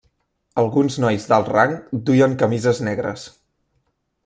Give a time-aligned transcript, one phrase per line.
[0.61, 1.77] Alguns nois d'alt rang
[2.09, 3.29] duien camises negres.